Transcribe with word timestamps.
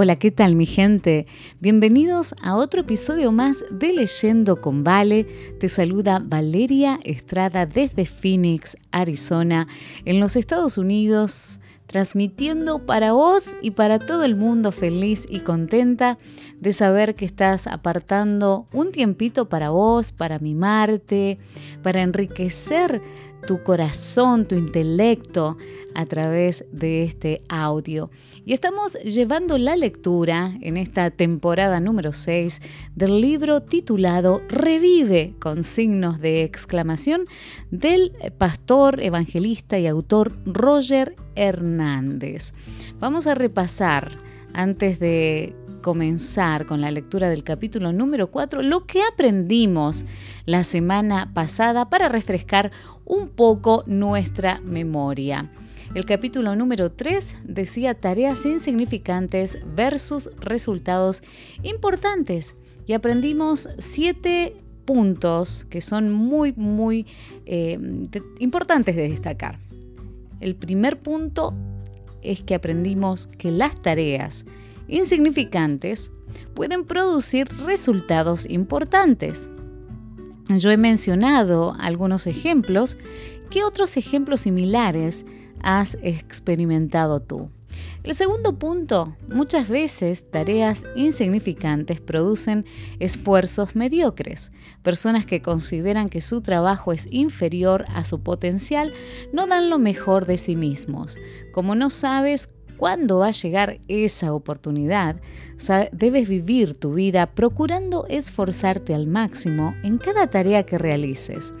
Hola, 0.00 0.14
¿qué 0.14 0.30
tal 0.30 0.54
mi 0.54 0.64
gente? 0.64 1.26
Bienvenidos 1.58 2.32
a 2.40 2.54
otro 2.54 2.82
episodio 2.82 3.32
más 3.32 3.64
de 3.68 3.92
Leyendo 3.92 4.60
con 4.60 4.84
Vale. 4.84 5.24
Te 5.58 5.68
saluda 5.68 6.22
Valeria 6.24 7.00
Estrada 7.02 7.66
desde 7.66 8.06
Phoenix, 8.06 8.76
Arizona, 8.92 9.66
en 10.04 10.20
los 10.20 10.36
Estados 10.36 10.78
Unidos, 10.78 11.58
transmitiendo 11.88 12.86
para 12.86 13.10
vos 13.10 13.56
y 13.60 13.72
para 13.72 13.98
todo 13.98 14.22
el 14.22 14.36
mundo 14.36 14.70
feliz 14.70 15.26
y 15.28 15.40
contenta 15.40 16.16
de 16.60 16.72
saber 16.72 17.16
que 17.16 17.24
estás 17.24 17.66
apartando 17.66 18.68
un 18.72 18.92
tiempito 18.92 19.48
para 19.48 19.70
vos, 19.70 20.12
para 20.12 20.38
mimarte, 20.38 21.38
para 21.82 22.02
enriquecer 22.02 23.02
tu 23.46 23.62
corazón, 23.62 24.46
tu 24.46 24.54
intelecto 24.54 25.56
a 25.94 26.06
través 26.06 26.64
de 26.70 27.02
este 27.02 27.42
audio. 27.48 28.10
Y 28.44 28.52
estamos 28.52 28.94
llevando 29.02 29.58
la 29.58 29.76
lectura 29.76 30.56
en 30.60 30.76
esta 30.76 31.10
temporada 31.10 31.80
número 31.80 32.12
6 32.12 32.62
del 32.94 33.20
libro 33.20 33.62
titulado 33.62 34.42
Revive 34.48 35.34
con 35.38 35.64
signos 35.64 36.20
de 36.20 36.44
exclamación 36.44 37.26
del 37.70 38.12
pastor, 38.38 39.02
evangelista 39.02 39.78
y 39.78 39.86
autor 39.86 40.38
Roger 40.44 41.16
Hernández. 41.34 42.54
Vamos 42.98 43.26
a 43.26 43.34
repasar 43.34 44.18
antes 44.52 44.98
de 44.98 45.54
comenzar 45.80 46.66
con 46.66 46.80
la 46.80 46.90
lectura 46.90 47.28
del 47.28 47.44
capítulo 47.44 47.92
número 47.92 48.30
4 48.30 48.62
lo 48.62 48.86
que 48.86 49.02
aprendimos 49.02 50.04
la 50.46 50.62
semana 50.64 51.32
pasada 51.34 51.88
para 51.88 52.08
refrescar 52.08 52.70
un 53.04 53.28
poco 53.28 53.84
nuestra 53.86 54.60
memoria. 54.60 55.50
El 55.94 56.04
capítulo 56.04 56.54
número 56.54 56.92
3 56.92 57.42
decía 57.44 57.94
tareas 57.94 58.44
insignificantes 58.44 59.58
versus 59.74 60.30
resultados 60.38 61.22
importantes 61.62 62.54
y 62.86 62.92
aprendimos 62.92 63.68
siete 63.78 64.54
puntos 64.84 65.64
que 65.66 65.80
son 65.80 66.10
muy, 66.12 66.52
muy 66.54 67.06
eh, 67.46 67.78
importantes 68.38 68.96
de 68.96 69.08
destacar. 69.08 69.58
El 70.40 70.56
primer 70.56 70.98
punto 70.98 71.54
es 72.22 72.42
que 72.42 72.54
aprendimos 72.54 73.26
que 73.26 73.50
las 73.50 73.80
tareas 73.80 74.44
insignificantes 74.88 76.10
pueden 76.54 76.84
producir 76.84 77.48
resultados 77.64 78.48
importantes. 78.48 79.48
Yo 80.48 80.70
he 80.70 80.76
mencionado 80.76 81.76
algunos 81.78 82.26
ejemplos. 82.26 82.96
¿Qué 83.50 83.64
otros 83.64 83.96
ejemplos 83.96 84.42
similares 84.42 85.24
has 85.62 85.98
experimentado 86.02 87.20
tú? 87.20 87.50
El 88.02 88.14
segundo 88.14 88.58
punto, 88.58 89.16
muchas 89.28 89.68
veces 89.68 90.30
tareas 90.30 90.84
insignificantes 90.94 92.00
producen 92.00 92.64
esfuerzos 92.98 93.76
mediocres. 93.76 94.52
Personas 94.82 95.26
que 95.26 95.42
consideran 95.42 96.08
que 96.08 96.20
su 96.20 96.40
trabajo 96.40 96.92
es 96.92 97.06
inferior 97.10 97.84
a 97.94 98.04
su 98.04 98.22
potencial 98.22 98.94
no 99.32 99.46
dan 99.46 99.68
lo 99.68 99.78
mejor 99.78 100.26
de 100.26 100.38
sí 100.38 100.56
mismos. 100.56 101.18
Como 101.52 101.74
no 101.74 101.90
sabes 101.90 102.54
cuándo 102.78 103.18
va 103.18 103.26
a 103.26 103.32
llegar 103.32 103.80
esa 103.88 104.32
oportunidad, 104.32 105.16
debes 105.92 106.26
vivir 106.26 106.74
tu 106.74 106.94
vida 106.94 107.26
procurando 107.26 108.06
esforzarte 108.08 108.94
al 108.94 109.06
máximo 109.06 109.74
en 109.82 109.98
cada 109.98 110.28
tarea 110.28 110.62
que 110.62 110.78
realices. 110.78 111.52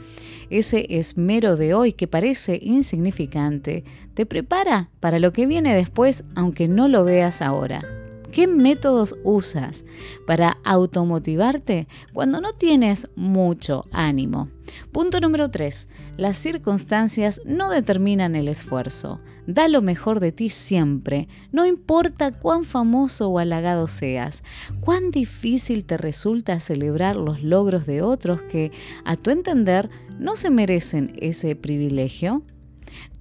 Ese 0.48 0.86
esmero 0.98 1.56
de 1.56 1.74
hoy 1.74 1.92
que 1.92 2.06
parece 2.06 2.58
insignificante 2.62 3.84
te 4.14 4.24
prepara 4.24 4.88
para 5.00 5.18
lo 5.18 5.32
que 5.32 5.46
viene 5.46 5.74
después 5.74 6.24
aunque 6.34 6.68
no 6.68 6.88
lo 6.88 7.04
veas 7.04 7.42
ahora. 7.42 7.97
¿Qué 8.38 8.46
métodos 8.46 9.16
usas 9.24 9.84
para 10.24 10.58
automotivarte 10.62 11.88
cuando 12.12 12.40
no 12.40 12.52
tienes 12.52 13.08
mucho 13.16 13.86
ánimo? 13.90 14.48
Punto 14.92 15.18
número 15.18 15.50
3. 15.50 15.88
Las 16.16 16.36
circunstancias 16.36 17.40
no 17.44 17.68
determinan 17.68 18.36
el 18.36 18.46
esfuerzo. 18.46 19.20
Da 19.48 19.66
lo 19.66 19.82
mejor 19.82 20.20
de 20.20 20.30
ti 20.30 20.50
siempre, 20.50 21.26
no 21.50 21.66
importa 21.66 22.30
cuán 22.30 22.62
famoso 22.62 23.28
o 23.28 23.40
halagado 23.40 23.88
seas, 23.88 24.44
cuán 24.78 25.10
difícil 25.10 25.84
te 25.84 25.96
resulta 25.96 26.60
celebrar 26.60 27.16
los 27.16 27.42
logros 27.42 27.86
de 27.86 28.02
otros 28.02 28.40
que, 28.42 28.70
a 29.04 29.16
tu 29.16 29.30
entender, 29.30 29.90
no 30.20 30.36
se 30.36 30.50
merecen 30.50 31.12
ese 31.16 31.56
privilegio. 31.56 32.44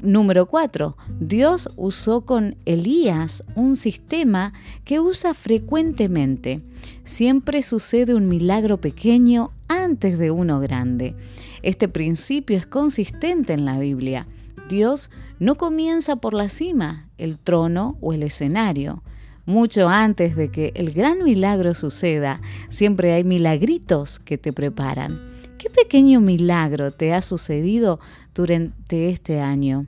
Número 0.01 0.45
4. 0.45 0.95
Dios 1.19 1.69
usó 1.75 2.21
con 2.21 2.55
Elías 2.65 3.43
un 3.55 3.75
sistema 3.75 4.53
que 4.85 4.99
usa 4.99 5.33
frecuentemente. 5.33 6.61
Siempre 7.03 7.61
sucede 7.61 8.13
un 8.13 8.27
milagro 8.27 8.77
pequeño 8.77 9.51
antes 9.67 10.17
de 10.19 10.31
uno 10.31 10.59
grande. 10.59 11.15
Este 11.63 11.87
principio 11.87 12.57
es 12.57 12.67
consistente 12.67 13.53
en 13.53 13.65
la 13.65 13.79
Biblia. 13.79 14.27
Dios 14.69 15.09
no 15.39 15.55
comienza 15.55 16.17
por 16.17 16.33
la 16.33 16.49
cima, 16.49 17.09
el 17.17 17.37
trono 17.37 17.97
o 18.01 18.13
el 18.13 18.23
escenario. 18.23 19.01
Mucho 19.45 19.87
antes 19.87 20.35
de 20.35 20.51
que 20.51 20.73
el 20.75 20.91
gran 20.91 21.23
milagro 21.23 21.73
suceda, 21.73 22.41
siempre 22.67 23.13
hay 23.13 23.23
milagritos 23.23 24.19
que 24.19 24.37
te 24.37 24.51
preparan. 24.51 25.36
¿Qué 25.57 25.71
pequeño 25.71 26.21
milagro 26.21 26.91
te 26.91 27.13
ha 27.13 27.21
sucedido 27.23 27.99
durante 28.35 29.09
este 29.09 29.39
año? 29.39 29.87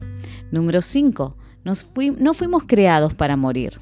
Número 0.51 0.81
5. 0.81 1.35
no 1.63 2.33
fuimos 2.33 2.63
creados 2.65 3.13
para 3.13 3.37
morir. 3.37 3.79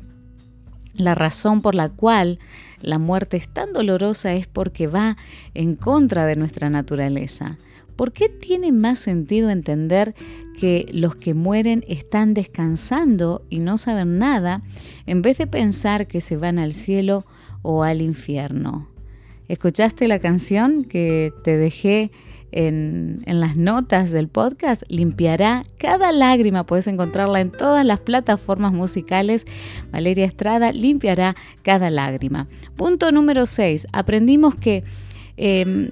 La 0.93 1.15
razón 1.15 1.61
por 1.61 1.75
la 1.75 1.87
cual 1.87 2.39
la 2.81 2.99
muerte 2.99 3.37
es 3.37 3.47
tan 3.47 3.71
dolorosa 3.71 4.33
es 4.33 4.47
porque 4.47 4.87
va 4.87 5.15
en 5.53 5.75
contra 5.75 6.25
de 6.25 6.35
nuestra 6.35 6.69
naturaleza. 6.69 7.57
¿Por 7.95 8.11
qué 8.11 8.27
tiene 8.27 8.73
más 8.73 8.99
sentido 8.99 9.49
entender 9.49 10.13
que 10.59 10.87
los 10.91 11.15
que 11.15 11.33
mueren 11.33 11.85
están 11.87 12.33
descansando 12.33 13.45
y 13.49 13.59
no 13.59 13.77
saben 13.77 14.17
nada 14.19 14.61
en 15.05 15.21
vez 15.21 15.37
de 15.37 15.47
pensar 15.47 16.05
que 16.05 16.19
se 16.19 16.35
van 16.35 16.59
al 16.59 16.73
cielo 16.73 17.25
o 17.61 17.83
al 17.83 18.01
infierno? 18.01 18.96
¿Escuchaste 19.47 20.07
la 20.07 20.19
canción 20.19 20.83
que 20.83 21.33
te 21.43 21.57
dejé 21.57 22.11
en, 22.51 23.21
las 23.25 23.55
notas 23.55 24.11
del 24.11 24.27
podcast? 24.27 24.83
Limpiará 24.89 25.63
cada 25.77 26.11
lágrima. 26.11 26.65
Puedes 26.65 26.87
encontrarla 26.87 27.39
en 27.39 27.51
todas 27.51 27.85
las 27.85 27.99
plataformas 27.99 28.73
musicales. 28.73 29.45
Valeria 29.91 30.25
Estrada 30.25 30.71
limpiará 30.71 31.35
cada 31.63 31.89
lágrima. 31.89 32.47
Punto 32.75 33.11
número 33.11 33.45
6. 33.45 33.87
Aprendimos 33.93 34.55
que... 34.55 34.83
Em, 35.37 35.91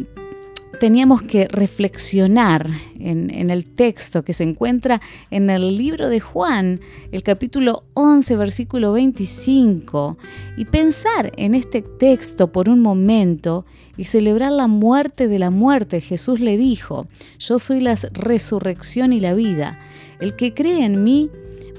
teníamos 0.80 1.22
que 1.22 1.48
reflexionar 1.48 2.70
en, 3.00 3.50
el 3.50 3.66
texto 3.66 4.24
que 4.24 4.34
se 4.34 4.44
encuentra 4.44 5.02
en 5.32 5.50
el 5.50 5.78
libro 5.78 6.10
de 6.10 6.20
Juan, 6.20 6.82
el 7.12 7.24
capítulo 7.24 7.84
11, 7.94 8.36
versículo 8.36 8.94
25, 8.94 10.18
y 10.58 10.66
pensar 10.66 11.32
en 11.38 11.56
este 11.56 11.82
texto 11.82 12.52
por 12.52 12.70
un 12.70 12.80
momento 12.80 13.66
y 13.98 14.06
celebrar 14.06 14.52
la 14.52 14.68
muerte 14.68 15.28
de 15.28 15.40
la 15.40 15.50
muerte. 15.50 16.02
Jesús 16.02 16.40
le 16.40 16.58
dijo, 16.58 17.08
yo 17.40 17.60
soy 17.60 17.80
la 17.80 17.96
resurrección 18.12 19.14
y 19.14 19.20
la 19.20 19.34
vida. 19.34 19.80
El 20.20 20.36
que 20.36 20.54
cree 20.54 20.86
en 20.86 21.04
mí 21.04 21.30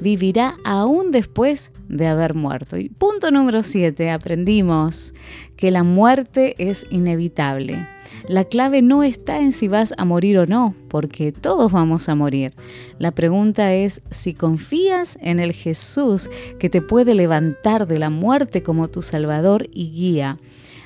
vivirá 0.00 0.56
aún 0.64 1.10
después 1.10 1.72
de 1.88 2.06
haber 2.06 2.34
muerto. 2.34 2.76
Y 2.76 2.88
punto 2.88 3.30
número 3.30 3.62
7, 3.62 4.10
aprendimos 4.10 5.14
que 5.56 5.70
la 5.70 5.82
muerte 5.82 6.54
es 6.58 6.86
inevitable. 6.90 7.95
La 8.28 8.44
clave 8.44 8.82
no 8.82 9.02
está 9.02 9.40
en 9.40 9.52
si 9.52 9.68
vas 9.68 9.94
a 9.96 10.04
morir 10.04 10.38
o 10.38 10.46
no, 10.46 10.74
porque 10.88 11.32
todos 11.32 11.72
vamos 11.72 12.08
a 12.08 12.14
morir. 12.14 12.54
La 12.98 13.12
pregunta 13.12 13.74
es 13.74 14.02
si 14.10 14.34
confías 14.34 15.18
en 15.20 15.40
el 15.40 15.52
Jesús 15.52 16.30
que 16.58 16.70
te 16.70 16.82
puede 16.82 17.14
levantar 17.14 17.86
de 17.86 17.98
la 17.98 18.10
muerte 18.10 18.62
como 18.62 18.88
tu 18.88 19.02
Salvador 19.02 19.68
y 19.72 19.90
guía. 19.90 20.38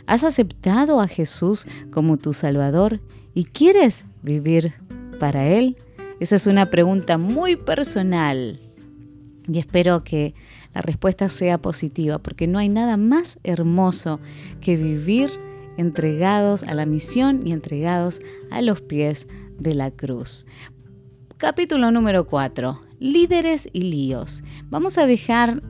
¿Has 0.06 0.24
aceptado 0.24 1.00
a 1.00 1.08
Jesús 1.08 1.66
como 1.90 2.16
tu 2.16 2.32
Salvador 2.32 3.00
y 3.34 3.44
quieres 3.44 4.04
vivir 4.22 4.74
para 5.18 5.46
Él? 5.46 5.76
Esa 6.18 6.36
es 6.36 6.46
una 6.46 6.70
pregunta 6.70 7.16
muy 7.16 7.56
personal 7.56 8.58
y 9.52 9.58
espero 9.58 10.04
que 10.04 10.34
la 10.74 10.82
respuesta 10.82 11.28
sea 11.28 11.58
positiva, 11.58 12.18
porque 12.18 12.46
no 12.46 12.58
hay 12.58 12.68
nada 12.68 12.96
más 12.96 13.40
hermoso 13.42 14.20
que 14.60 14.76
vivir 14.76 15.30
entregados 15.76 16.62
a 16.62 16.74
la 16.74 16.86
misión 16.86 17.46
y 17.46 17.52
entregados 17.52 18.20
a 18.50 18.62
los 18.62 18.80
pies 18.80 19.26
de 19.58 19.74
la 19.74 19.90
cruz. 19.90 20.46
Capítulo 21.36 21.90
número 21.90 22.26
4. 22.26 22.80
Líderes 22.98 23.68
y 23.72 23.82
líos. 23.82 24.42
Vamos 24.68 24.98
a 24.98 25.06
dejar 25.06 25.62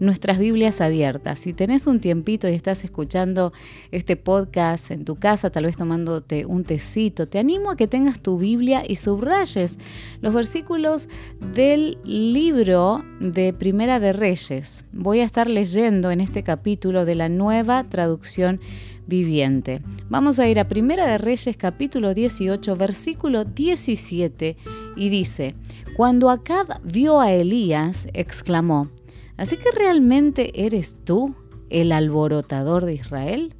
nuestras 0.00 0.38
Biblias 0.38 0.80
abiertas. 0.80 1.38
Si 1.38 1.52
tenés 1.52 1.86
un 1.86 2.00
tiempito 2.00 2.48
y 2.48 2.52
estás 2.52 2.84
escuchando 2.84 3.52
este 3.90 4.16
podcast 4.16 4.90
en 4.90 5.04
tu 5.04 5.16
casa, 5.16 5.50
tal 5.50 5.64
vez 5.64 5.76
tomándote 5.76 6.46
un 6.46 6.64
tecito, 6.64 7.28
te 7.28 7.38
animo 7.38 7.70
a 7.70 7.76
que 7.76 7.86
tengas 7.86 8.20
tu 8.20 8.38
Biblia 8.38 8.82
y 8.86 8.96
subrayes 8.96 9.78
los 10.20 10.34
versículos 10.34 11.08
del 11.54 11.98
libro 12.04 13.04
de 13.20 13.52
Primera 13.52 14.00
de 14.00 14.12
Reyes. 14.12 14.84
Voy 14.92 15.20
a 15.20 15.24
estar 15.24 15.48
leyendo 15.48 16.10
en 16.10 16.20
este 16.20 16.42
capítulo 16.42 17.04
de 17.04 17.14
la 17.14 17.28
nueva 17.28 17.84
traducción 17.84 18.60
viviente. 19.06 19.80
Vamos 20.08 20.38
a 20.38 20.48
ir 20.48 20.58
a 20.58 20.68
Primera 20.68 21.06
de 21.06 21.18
Reyes 21.18 21.56
capítulo 21.56 22.14
18 22.14 22.76
versículo 22.76 23.44
17 23.44 24.56
y 24.96 25.08
dice, 25.08 25.54
cuando 25.96 26.30
Acab 26.30 26.80
vio 26.82 27.20
a 27.20 27.32
Elías, 27.32 28.06
exclamó, 28.12 28.90
¿Así 29.36 29.56
que 29.56 29.70
realmente 29.72 30.64
eres 30.64 30.96
tú 31.04 31.34
el 31.70 31.92
alborotador 31.92 32.84
de 32.84 32.94
Israel? 32.94 33.54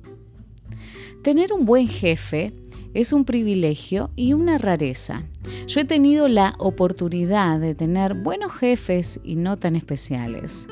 Tener 1.23 1.53
un 1.53 1.65
buen 1.65 1.89
jefe 1.89 2.53
es 2.93 3.13
un 3.13 3.25
privilegio 3.25 4.11
y 4.15 4.35
una 4.35 4.59
rareza. 4.59 5.25
Yo 5.67 5.81
he 5.81 5.85
tenido 5.85 6.29
la 6.29 6.55
oportunidad 6.59 7.59
de 7.59 7.75
tener 7.75 8.15
buenos 8.15 8.53
jefes 8.53 9.21
y 9.25 9.35
no 9.35 9.57
tan 9.57 9.75
especiales. 9.75 10.69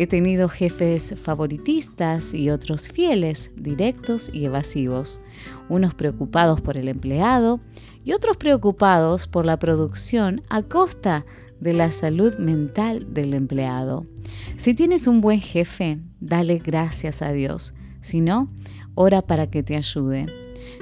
He 0.00 0.06
tenido 0.06 0.48
jefes 0.48 1.16
favoritistas 1.20 2.32
y 2.32 2.50
otros 2.50 2.88
fieles, 2.88 3.50
directos 3.56 4.30
y 4.32 4.44
evasivos, 4.44 5.20
unos 5.68 5.92
preocupados 5.94 6.60
por 6.60 6.76
el 6.76 6.86
empleado 6.86 7.58
y 8.04 8.12
otros 8.12 8.36
preocupados 8.36 9.26
por 9.26 9.44
la 9.44 9.58
producción 9.58 10.42
a 10.50 10.62
costa 10.62 11.26
de 11.58 11.72
la 11.72 11.90
salud 11.90 12.36
mental 12.38 13.12
del 13.12 13.34
empleado. 13.34 14.06
Si 14.56 14.72
tienes 14.72 15.08
un 15.08 15.20
buen 15.20 15.40
jefe, 15.40 15.98
dale 16.20 16.58
gracias 16.58 17.20
a 17.20 17.32
Dios. 17.32 17.74
Si 18.00 18.20
no, 18.20 18.52
ora 18.94 19.22
para 19.22 19.50
que 19.50 19.64
te 19.64 19.74
ayude. 19.74 20.26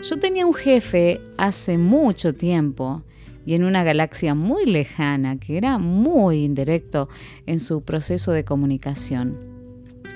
Yo 0.03 0.19
tenía 0.19 0.45
un 0.45 0.53
jefe 0.53 1.23
hace 1.39 1.79
mucho 1.79 2.35
tiempo 2.35 3.03
y 3.47 3.55
en 3.55 3.65
una 3.65 3.85
galaxia 3.85 4.35
muy 4.35 4.67
lejana 4.67 5.39
que 5.39 5.57
era 5.57 5.79
muy 5.79 6.45
indirecto 6.45 7.09
en 7.47 7.61
su 7.61 7.83
proceso 7.83 8.33
de 8.33 8.45
comunicación. 8.45 9.39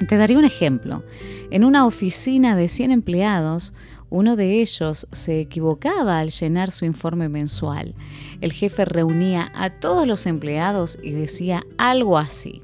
Te 0.08 0.16
daré 0.16 0.36
un 0.36 0.44
ejemplo. 0.44 1.04
En 1.50 1.64
una 1.64 1.86
oficina 1.86 2.56
de 2.56 2.68
100 2.68 2.90
empleados, 2.90 3.72
uno 4.08 4.34
de 4.34 4.60
ellos 4.60 5.06
se 5.12 5.40
equivocaba 5.40 6.18
al 6.18 6.30
llenar 6.30 6.72
su 6.72 6.84
informe 6.84 7.28
mensual. 7.28 7.94
El 8.40 8.52
jefe 8.52 8.84
reunía 8.84 9.52
a 9.54 9.70
todos 9.70 10.06
los 10.06 10.26
empleados 10.26 10.98
y 11.02 11.12
decía 11.12 11.64
algo 11.78 12.18
así. 12.18 12.62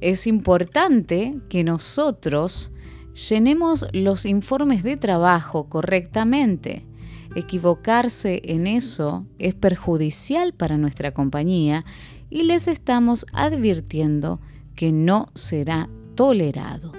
Es 0.00 0.26
importante 0.26 1.36
que 1.48 1.62
nosotros 1.62 2.72
llenemos 3.28 3.86
los 3.92 4.24
informes 4.24 4.82
de 4.82 4.96
trabajo 4.96 5.68
correctamente. 5.68 6.84
Equivocarse 7.34 8.42
en 8.44 8.66
eso 8.66 9.24
es 9.38 9.54
perjudicial 9.54 10.52
para 10.52 10.76
nuestra 10.76 11.12
compañía 11.12 11.84
y 12.28 12.42
les 12.42 12.68
estamos 12.68 13.24
advirtiendo 13.32 14.40
que 14.74 14.92
no 14.92 15.28
será 15.34 15.88
tolerado. 16.14 16.92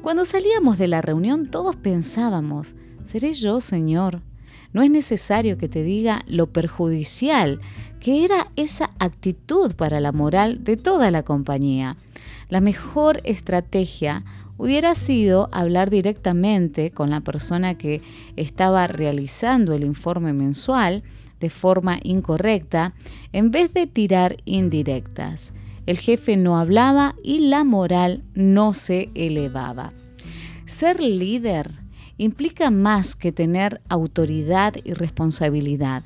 Cuando 0.00 0.24
salíamos 0.24 0.78
de 0.78 0.88
la 0.88 1.02
reunión 1.02 1.50
todos 1.50 1.76
pensábamos, 1.76 2.74
seré 3.04 3.34
yo, 3.34 3.60
Señor. 3.60 4.22
No 4.72 4.82
es 4.82 4.90
necesario 4.90 5.58
que 5.58 5.68
te 5.68 5.82
diga 5.82 6.22
lo 6.26 6.52
perjudicial 6.52 7.60
que 8.00 8.24
era 8.24 8.50
esa 8.56 8.90
actitud 8.98 9.74
para 9.74 10.00
la 10.00 10.12
moral 10.12 10.64
de 10.64 10.76
toda 10.76 11.10
la 11.10 11.22
compañía. 11.22 11.96
La 12.48 12.60
mejor 12.60 13.20
estrategia 13.24 14.24
hubiera 14.58 14.94
sido 14.94 15.48
hablar 15.52 15.90
directamente 15.90 16.90
con 16.90 17.10
la 17.10 17.20
persona 17.20 17.76
que 17.76 18.02
estaba 18.36 18.86
realizando 18.86 19.74
el 19.74 19.84
informe 19.84 20.32
mensual 20.32 21.02
de 21.40 21.50
forma 21.50 21.98
incorrecta 22.02 22.94
en 23.32 23.50
vez 23.50 23.72
de 23.74 23.86
tirar 23.86 24.36
indirectas. 24.44 25.52
El 25.86 25.98
jefe 25.98 26.36
no 26.36 26.58
hablaba 26.58 27.14
y 27.22 27.38
la 27.40 27.62
moral 27.62 28.24
no 28.34 28.74
se 28.74 29.10
elevaba. 29.14 29.92
Ser 30.64 31.00
líder 31.00 31.70
implica 32.18 32.70
más 32.70 33.14
que 33.14 33.30
tener 33.30 33.80
autoridad 33.88 34.74
y 34.82 34.94
responsabilidad. 34.94 36.02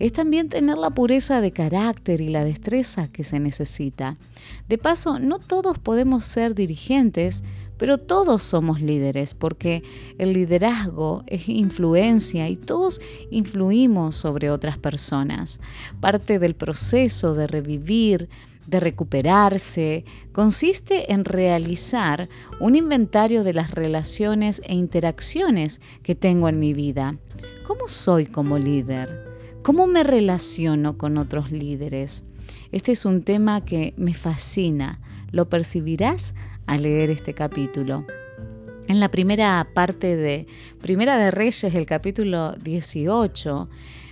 Es 0.00 0.14
también 0.14 0.48
tener 0.48 0.78
la 0.78 0.90
pureza 0.90 1.42
de 1.42 1.52
carácter 1.52 2.22
y 2.22 2.30
la 2.30 2.42
destreza 2.42 3.08
que 3.08 3.22
se 3.22 3.38
necesita. 3.38 4.16
De 4.66 4.78
paso, 4.78 5.18
no 5.18 5.38
todos 5.38 5.78
podemos 5.78 6.24
ser 6.24 6.54
dirigentes, 6.54 7.44
pero 7.80 7.96
todos 7.96 8.42
somos 8.42 8.82
líderes 8.82 9.32
porque 9.32 9.82
el 10.18 10.34
liderazgo 10.34 11.24
es 11.26 11.48
influencia 11.48 12.46
y 12.50 12.56
todos 12.56 13.00
influimos 13.30 14.16
sobre 14.16 14.50
otras 14.50 14.76
personas. 14.76 15.60
Parte 15.98 16.38
del 16.38 16.54
proceso 16.54 17.32
de 17.32 17.46
revivir, 17.46 18.28
de 18.66 18.80
recuperarse 18.80 20.04
consiste 20.32 21.10
en 21.10 21.24
realizar 21.24 22.28
un 22.60 22.76
inventario 22.76 23.44
de 23.44 23.54
las 23.54 23.70
relaciones 23.70 24.60
e 24.66 24.74
interacciones 24.74 25.80
que 26.02 26.14
tengo 26.14 26.50
en 26.50 26.58
mi 26.58 26.74
vida. 26.74 27.16
¿Cómo 27.66 27.88
soy 27.88 28.26
como 28.26 28.58
líder? 28.58 29.24
¿Cómo 29.62 29.86
me 29.86 30.04
relaciono 30.04 30.98
con 30.98 31.16
otros 31.16 31.50
líderes? 31.50 32.24
Este 32.72 32.92
es 32.92 33.06
un 33.06 33.22
tema 33.22 33.64
que 33.64 33.94
me 33.96 34.12
fascina. 34.12 35.00
Lo 35.32 35.48
percibirás 35.48 36.34
al 36.70 36.82
leer 36.82 37.10
este 37.10 37.34
capítulo. 37.34 38.06
En 38.86 39.00
la 39.00 39.10
primera 39.10 39.66
parte 39.74 40.14
de 40.14 40.46
Primera 40.80 41.18
de 41.18 41.32
Reyes, 41.32 41.74
el 41.74 41.84
capítulo 41.84 42.52
18, 42.52 43.68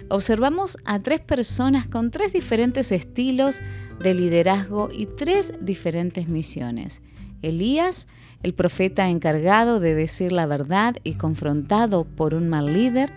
observamos 0.09 0.77
a 0.85 0.99
tres 0.99 1.21
personas 1.21 1.87
con 1.87 2.11
tres 2.11 2.33
diferentes 2.33 2.91
estilos 2.91 3.61
de 4.01 4.13
liderazgo 4.13 4.89
y 4.93 5.07
tres 5.07 5.53
diferentes 5.61 6.27
misiones. 6.27 7.01
Elías, 7.43 8.09
el 8.43 8.55
profeta 8.55 9.09
encargado 9.09 9.79
de 9.79 9.95
decir 9.95 10.33
la 10.33 10.47
verdad 10.47 10.97
y 11.05 11.15
confrontado 11.15 12.07
por 12.07 12.35
un 12.35 12.49
mal 12.49 12.73
líder. 12.73 13.13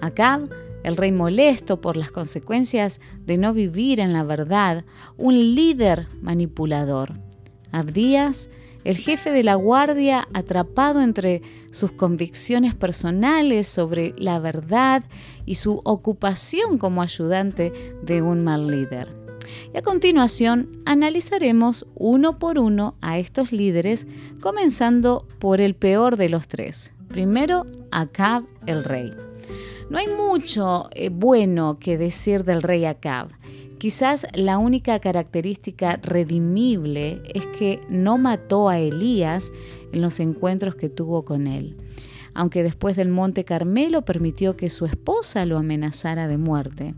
Acab, 0.00 0.48
el 0.82 0.96
rey 0.96 1.12
molesto 1.12 1.80
por 1.80 1.96
las 1.96 2.10
consecuencias 2.10 3.00
de 3.24 3.38
no 3.38 3.54
vivir 3.54 4.00
en 4.00 4.12
la 4.12 4.24
verdad, 4.24 4.84
un 5.16 5.54
líder 5.54 6.08
manipulador. 6.20 7.12
Abdías, 7.70 8.50
el 8.84 8.96
jefe 8.96 9.32
de 9.32 9.44
la 9.44 9.54
guardia 9.54 10.26
atrapado 10.32 11.00
entre 11.00 11.42
sus 11.70 11.92
convicciones 11.92 12.74
personales 12.74 13.68
sobre 13.68 14.14
la 14.16 14.38
verdad 14.38 15.04
y 15.46 15.56
su 15.56 15.80
ocupación 15.84 16.78
como 16.78 17.02
ayudante 17.02 17.72
de 18.02 18.22
un 18.22 18.44
mal 18.44 18.68
líder. 18.68 19.20
Y 19.74 19.78
a 19.78 19.82
continuación 19.82 20.82
analizaremos 20.84 21.86
uno 21.94 22.38
por 22.38 22.58
uno 22.58 22.94
a 23.00 23.18
estos 23.18 23.52
líderes, 23.52 24.06
comenzando 24.40 25.26
por 25.38 25.60
el 25.60 25.74
peor 25.74 26.16
de 26.16 26.28
los 26.28 26.48
tres. 26.48 26.92
Primero, 27.08 27.66
Acab 27.90 28.44
el 28.66 28.84
rey. 28.84 29.12
No 29.90 29.98
hay 29.98 30.06
mucho 30.06 30.88
eh, 30.92 31.08
bueno 31.08 31.78
que 31.80 31.98
decir 31.98 32.44
del 32.44 32.62
rey 32.62 32.84
Acab. 32.84 33.28
Quizás 33.80 34.26
la 34.34 34.58
única 34.58 34.98
característica 34.98 35.96
redimible 36.02 37.22
es 37.32 37.46
que 37.46 37.80
no 37.88 38.18
mató 38.18 38.68
a 38.68 38.78
Elías 38.78 39.52
en 39.90 40.02
los 40.02 40.20
encuentros 40.20 40.74
que 40.74 40.90
tuvo 40.90 41.24
con 41.24 41.46
él, 41.46 41.78
aunque 42.34 42.62
después 42.62 42.94
del 42.94 43.08
monte 43.08 43.44
Carmelo 43.44 44.02
permitió 44.02 44.54
que 44.54 44.68
su 44.68 44.84
esposa 44.84 45.46
lo 45.46 45.56
amenazara 45.56 46.28
de 46.28 46.36
muerte. 46.36 46.94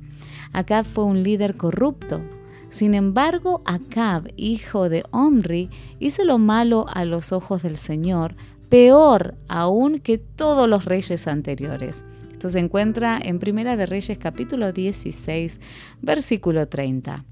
Acab 0.52 0.84
fue 0.84 1.04
un 1.04 1.22
líder 1.22 1.56
corrupto. 1.56 2.20
Sin 2.68 2.94
embargo, 2.94 3.62
Acab, 3.64 4.32
hijo 4.36 4.88
de 4.88 5.04
Omri, 5.12 5.70
hizo 6.00 6.24
lo 6.24 6.38
malo 6.38 6.86
a 6.88 7.04
los 7.04 7.30
ojos 7.30 7.62
del 7.62 7.76
Señor, 7.76 8.34
peor 8.68 9.36
aún 9.46 10.00
que 10.00 10.18
todos 10.18 10.68
los 10.68 10.84
reyes 10.84 11.28
anteriores. 11.28 12.02
Esto 12.42 12.50
se 12.50 12.58
encuentra 12.58 13.20
en 13.22 13.38
Primera 13.38 13.76
de 13.76 13.86
Reyes 13.86 14.18
capítulo 14.18 14.72
16, 14.72 15.60
versículo 16.00 16.66
30. 16.66 17.24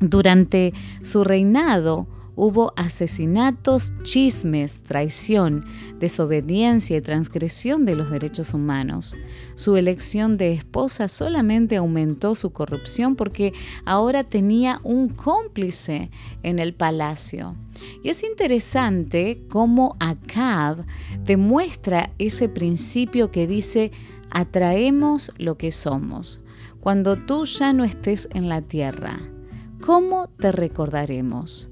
Durante 0.00 0.72
su 1.02 1.24
reinado 1.24 2.06
hubo 2.36 2.72
asesinatos, 2.76 3.92
chismes, 4.04 4.84
traición, 4.84 5.64
desobediencia 5.98 6.96
y 6.96 7.00
transgresión 7.00 7.84
de 7.84 7.96
los 7.96 8.08
derechos 8.08 8.54
humanos. 8.54 9.16
Su 9.56 9.76
elección 9.76 10.36
de 10.36 10.52
esposa 10.52 11.08
solamente 11.08 11.74
aumentó 11.74 12.36
su 12.36 12.52
corrupción 12.52 13.16
porque 13.16 13.52
ahora 13.84 14.22
tenía 14.22 14.80
un 14.84 15.08
cómplice 15.08 16.08
en 16.44 16.60
el 16.60 16.72
palacio. 16.72 17.56
Y 18.04 18.10
es 18.10 18.22
interesante 18.22 19.42
cómo 19.48 19.96
Acab 19.98 20.84
demuestra 21.24 22.12
ese 22.18 22.48
principio 22.48 23.30
que 23.30 23.46
dice 23.46 23.90
atraemos 24.30 25.32
lo 25.38 25.56
que 25.56 25.72
somos. 25.72 26.42
Cuando 26.80 27.16
tú 27.16 27.44
ya 27.44 27.72
no 27.72 27.84
estés 27.84 28.28
en 28.32 28.48
la 28.48 28.62
tierra, 28.62 29.18
¿cómo 29.80 30.28
te 30.28 30.52
recordaremos? 30.52 31.68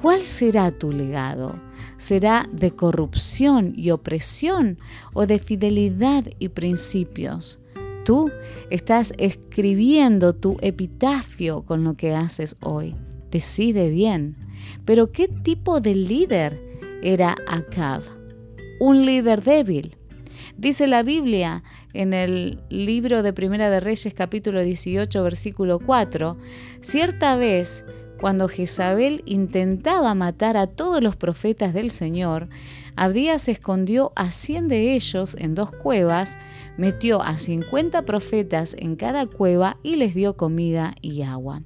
¿Cuál 0.00 0.22
será 0.22 0.70
tu 0.70 0.92
legado? 0.92 1.54
¿Será 1.98 2.48
de 2.52 2.70
corrupción 2.70 3.74
y 3.76 3.90
opresión 3.90 4.78
o 5.12 5.26
de 5.26 5.38
fidelidad 5.38 6.24
y 6.38 6.48
principios? 6.48 7.58
Tú 8.04 8.30
estás 8.70 9.12
escribiendo 9.18 10.34
tu 10.34 10.56
epitafio 10.62 11.62
con 11.62 11.84
lo 11.84 11.94
que 11.94 12.14
haces 12.14 12.56
hoy. 12.60 12.94
Decide 13.30 13.90
bien. 13.90 14.36
Pero 14.84 15.12
¿qué 15.12 15.28
tipo 15.28 15.80
de 15.80 15.94
líder 15.94 16.80
era 17.02 17.36
Acab? 17.46 18.02
Un 18.80 19.04
líder 19.04 19.42
débil. 19.42 19.96
Dice 20.56 20.86
la 20.86 21.02
Biblia 21.02 21.62
en 21.92 22.12
el 22.12 22.60
libro 22.68 23.22
de 23.22 23.32
Primera 23.32 23.70
de 23.70 23.80
Reyes 23.80 24.14
capítulo 24.14 24.62
18 24.62 25.22
versículo 25.22 25.78
4, 25.78 26.36
cierta 26.80 27.36
vez 27.36 27.84
cuando 28.20 28.48
Jezabel 28.48 29.22
intentaba 29.24 30.14
matar 30.14 30.56
a 30.58 30.66
todos 30.66 31.02
los 31.02 31.16
profetas 31.16 31.72
del 31.72 31.90
Señor, 31.90 32.48
Abdías 32.94 33.48
escondió 33.48 34.12
a 34.14 34.30
cien 34.30 34.68
de 34.68 34.94
ellos 34.94 35.34
en 35.38 35.54
dos 35.54 35.70
cuevas, 35.72 36.36
metió 36.76 37.22
a 37.22 37.38
cincuenta 37.38 38.02
profetas 38.02 38.76
en 38.78 38.96
cada 38.96 39.26
cueva 39.26 39.78
y 39.82 39.96
les 39.96 40.14
dio 40.14 40.36
comida 40.36 40.94
y 41.00 41.22
agua. 41.22 41.62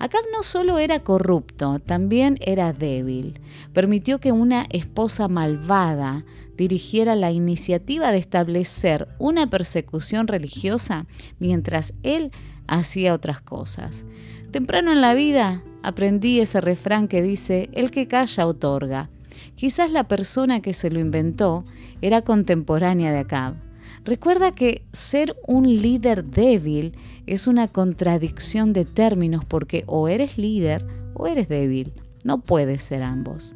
Acab 0.00 0.22
no 0.32 0.42
solo 0.42 0.78
era 0.78 0.98
corrupto, 0.98 1.78
también 1.78 2.38
era 2.40 2.72
débil. 2.72 3.40
Permitió 3.72 4.18
que 4.18 4.32
una 4.32 4.66
esposa 4.70 5.28
malvada 5.28 6.24
dirigiera 6.56 7.14
la 7.14 7.32
iniciativa 7.32 8.12
de 8.12 8.18
establecer 8.18 9.08
una 9.18 9.48
persecución 9.48 10.26
religiosa 10.28 11.06
mientras 11.38 11.94
él 12.02 12.30
hacía 12.66 13.14
otras 13.14 13.40
cosas. 13.40 14.04
Temprano 14.50 14.92
en 14.92 15.00
la 15.00 15.14
vida 15.14 15.62
aprendí 15.82 16.40
ese 16.40 16.60
refrán 16.60 17.08
que 17.08 17.22
dice, 17.22 17.68
el 17.72 17.90
que 17.90 18.06
calla 18.06 18.46
otorga. 18.46 19.10
Quizás 19.56 19.90
la 19.90 20.08
persona 20.08 20.60
que 20.60 20.72
se 20.72 20.90
lo 20.90 21.00
inventó 21.00 21.64
era 22.00 22.22
contemporánea 22.22 23.12
de 23.12 23.18
Acab. 23.18 23.56
Recuerda 24.04 24.54
que 24.54 24.84
ser 24.92 25.36
un 25.46 25.80
líder 25.80 26.24
débil 26.24 26.96
es 27.26 27.46
una 27.46 27.68
contradicción 27.68 28.72
de 28.72 28.84
términos 28.84 29.44
porque 29.44 29.84
o 29.86 30.08
eres 30.08 30.36
líder 30.36 30.86
o 31.14 31.26
eres 31.26 31.48
débil. 31.48 31.92
No 32.22 32.40
puedes 32.40 32.82
ser 32.82 33.02
ambos. 33.02 33.54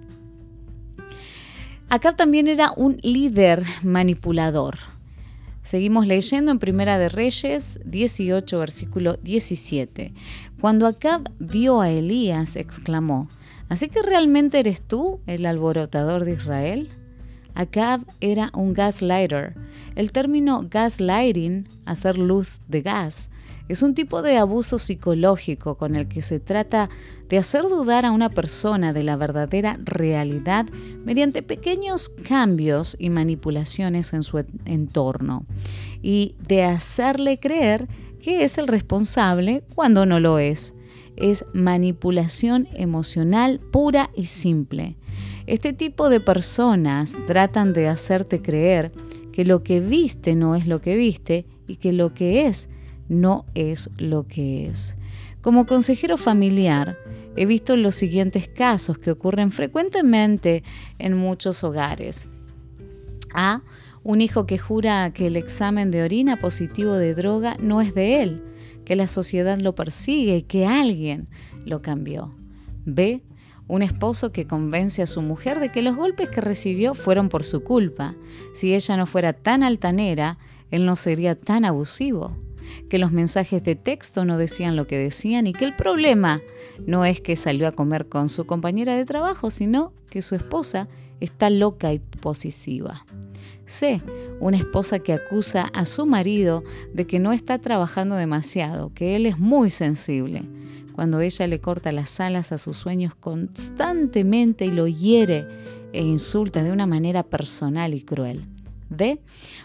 Acab 1.91 2.17
también 2.17 2.49
era 2.49 2.73
un 2.77 2.99
líder 3.03 3.63
manipulador. 3.83 4.77
Seguimos 5.63 6.07
leyendo 6.07 6.53
en 6.53 6.59
Primera 6.59 6.99
de 6.99 7.09
Reyes 7.09 7.81
18, 7.85 8.59
versículo 8.59 9.17
17. 9.23 10.13
Cuando 10.61 10.87
Acab 10.87 11.31
vio 11.39 11.81
a 11.81 11.91
Elías, 11.91 12.57
exclamó, 12.57 13.29
¿Así 13.71 13.89
que 13.89 14.03
realmente 14.03 14.59
eres 14.59 14.83
tú 14.83 15.21
el 15.27 15.47
alborotador 15.47 16.27
de 16.27 16.33
Israel? 16.33 16.89
Acab 17.55 18.05
era 18.21 18.51
un 18.55 18.75
gaslighter. 18.75 19.55
El 19.95 20.13
término 20.13 20.67
gaslighting, 20.71 21.69
hacer 21.87 22.19
luz 22.19 22.61
de 22.69 22.83
gas, 22.83 23.31
es 23.69 23.83
un 23.83 23.95
tipo 23.95 24.23
de 24.23 24.39
abuso 24.39 24.79
psicológico 24.79 25.77
con 25.77 25.95
el 25.95 26.09
que 26.09 26.23
se 26.23 26.41
trata 26.41 26.89
de 27.29 27.39
hacer 27.39 27.63
dudar 27.63 28.07
a 28.07 28.13
una 28.13 28.31
persona 28.31 28.93
de 28.93 29.03
la 29.03 29.17
verdadera 29.17 29.79
realidad 29.85 30.67
mediante 31.05 31.43
pequeños 31.43 32.09
cambios 32.09 32.97
y 32.99 33.11
manipulaciones 33.11 34.13
en 34.13 34.23
su 34.23 34.45
entorno 34.65 35.45
y 36.03 36.35
de 36.47 36.65
hacerle 36.65 37.39
creer 37.39 37.89
que 38.23 38.45
es 38.45 38.59
el 38.59 38.69
responsable 38.69 39.63
cuando 39.75 40.07
no 40.07 40.19
lo 40.19 40.39
es 40.39 40.75
es 41.19 41.45
manipulación 41.53 42.69
emocional 42.75 43.61
pura 43.73 44.11
y 44.15 44.27
simple. 44.27 44.97
Este 45.47 45.73
tipo 45.73 46.09
de 46.11 46.21
personas 46.21 47.17
tratan 47.27 47.73
de 47.73 47.89
hacerte 47.89 48.41
creer 48.41 48.93
que 49.33 49.45
lo 49.45 49.63
que 49.63 49.81
viste 49.81 50.35
no 50.35 50.55
es 50.55 50.67
lo 50.67 50.81
que 50.81 50.97
viste 50.97 51.47
y 51.67 51.77
que 51.77 51.93
lo 51.93 52.15
que 52.15 52.47
es 52.47 52.69
no 53.09 53.47
es 53.55 53.91
lo 53.97 54.27
que 54.27 54.67
es. 54.67 54.97
Como 55.41 55.67
consejero 55.67 56.17
familiar, 56.17 56.99
he 57.37 57.47
visto 57.47 57.77
los 57.77 57.95
siguientes 57.95 58.49
casos 58.49 58.99
que 58.99 59.11
ocurren 59.11 59.53
frecuentemente 59.53 60.63
en 60.99 61.17
muchos 61.17 61.63
hogares. 61.65 62.29
A. 63.33 63.63
Un 64.03 64.21
hijo 64.21 64.47
que 64.47 64.59
jura 64.59 65.13
que 65.13 65.27
el 65.27 65.37
examen 65.37 65.91
de 65.91 66.03
orina 66.03 66.39
positivo 66.39 66.95
de 66.95 67.15
droga 67.15 67.57
no 67.61 67.81
es 67.81 67.95
de 67.95 68.23
él 68.23 68.43
que 68.89 68.97
la 68.97 69.07
sociedad 69.07 69.61
lo 69.61 69.75
persigue 69.75 70.39
y 70.39 70.43
que 70.43 70.65
alguien 70.65 71.29
lo 71.67 71.83
cambió. 71.83 72.35
B. 72.87 73.23
Un 73.67 73.83
esposo 73.83 74.33
que 74.33 74.47
convence 74.47 75.03
a 75.03 75.07
su 75.07 75.21
mujer 75.21 75.61
de 75.61 75.71
que 75.71 75.83
los 75.83 75.95
golpes 75.95 76.31
que 76.31 76.41
recibió 76.41 76.95
fueron 76.95 77.29
por 77.29 77.45
su 77.45 77.63
culpa. 77.63 78.17
Si 78.55 78.75
ella 78.75 78.97
no 78.97 79.05
fuera 79.05 79.35
tan 79.35 79.63
altanera, 79.63 80.39
él 80.71 80.87
no 80.87 80.97
sería 80.97 81.39
tan 81.39 81.67
abusivo. 81.67 82.35
Que 82.89 82.99
los 82.99 83.13
mensajes 83.13 83.63
de 83.63 83.77
texto 83.77 84.25
no 84.25 84.39
decían 84.39 84.77
lo 84.77 84.87
que 84.87 84.99
decían 84.99 85.47
y 85.47 85.53
que 85.53 85.65
el 85.65 85.77
problema 85.77 86.41
no 86.87 87.05
es 87.05 87.21
que 87.21 87.37
salió 87.37 87.69
a 87.69 87.73
comer 87.73 88.09
con 88.09 88.29
su 88.29 88.47
compañera 88.47 88.97
de 88.97 89.05
trabajo, 89.05 89.51
sino 89.51 89.93
que 90.11 90.23
su 90.23 90.35
esposa 90.35 90.89
está 91.21 91.51
loca 91.51 91.93
y 91.93 91.99
posesiva. 91.99 93.05
C. 93.67 94.01
Una 94.41 94.57
esposa 94.57 94.99
que 94.99 95.13
acusa 95.13 95.63
a 95.75 95.85
su 95.85 96.07
marido 96.07 96.65
de 96.95 97.07
que 97.07 97.19
no 97.19 97.33
está 97.33 97.59
trabajando 97.59 98.17
demasiado, 98.17 98.93
que 98.95 99.17
él 99.17 99.27
es 99.27 99.39
muy 99.39 99.71
sensible. 99.71 100.43
Cuando 100.95 101.21
ella 101.21 101.47
le 101.47 101.61
corta 101.61 101.93
las 101.93 102.19
alas 102.19 102.51
a 102.51 102.59
sus 102.59 102.77
sueños 102.77 103.15
constantemente 103.15 104.65
y 104.65 104.71
lo 104.71 104.89
hiere 104.89 105.47
e 105.93 106.03
insulta 106.03 106.63
de 106.63 106.73
una 106.73 106.87
manera 106.87 107.23
personal 107.23 107.95
y 107.95 108.03
cruel. 108.03 108.47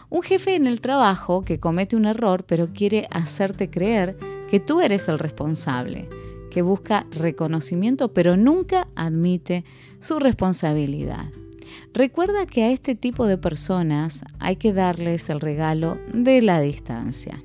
Un 0.09 0.21
jefe 0.21 0.55
en 0.55 0.67
el 0.67 0.81
trabajo 0.81 1.43
que 1.43 1.59
comete 1.59 1.95
un 1.95 2.05
error 2.05 2.45
pero 2.45 2.73
quiere 2.73 3.07
hacerte 3.11 3.69
creer 3.69 4.17
que 4.49 4.59
tú 4.59 4.81
eres 4.81 5.07
el 5.07 5.19
responsable, 5.19 6.07
que 6.51 6.61
busca 6.61 7.07
reconocimiento 7.11 8.13
pero 8.13 8.37
nunca 8.37 8.87
admite 8.95 9.65
su 9.99 10.19
responsabilidad. 10.19 11.25
Recuerda 11.93 12.45
que 12.45 12.63
a 12.63 12.71
este 12.71 12.95
tipo 12.95 13.25
de 13.25 13.37
personas 13.37 14.23
hay 14.39 14.55
que 14.55 14.73
darles 14.73 15.29
el 15.29 15.39
regalo 15.39 15.97
de 16.13 16.41
la 16.41 16.59
distancia. 16.59 17.43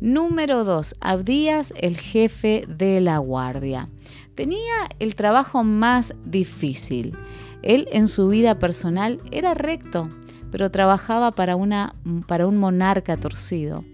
Número 0.00 0.64
2. 0.64 0.96
Abdías, 1.00 1.72
el 1.76 1.96
jefe 1.96 2.64
de 2.66 3.00
la 3.00 3.18
guardia. 3.18 3.88
Tenía 4.34 4.88
el 4.98 5.14
trabajo 5.14 5.62
más 5.62 6.14
difícil. 6.24 7.16
Él 7.62 7.86
en 7.92 8.08
su 8.08 8.28
vida 8.28 8.58
personal 8.58 9.20
era 9.30 9.54
recto, 9.54 10.10
pero 10.52 10.70
trabajaba 10.70 11.32
para, 11.32 11.56
una, 11.56 11.96
para 12.28 12.46
un 12.46 12.58
monarca 12.58 13.16
torcido. 13.16 13.84